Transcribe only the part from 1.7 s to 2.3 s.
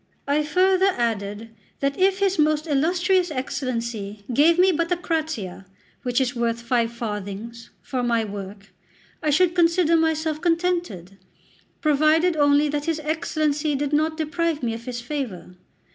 that if